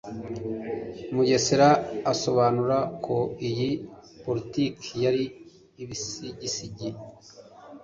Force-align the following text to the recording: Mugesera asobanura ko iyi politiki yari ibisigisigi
Mugesera 1.13 1.69
asobanura 2.13 2.77
ko 3.05 3.17
iyi 3.49 3.69
politiki 4.23 4.91
yari 5.05 5.23
ibisigisigi 5.83 6.89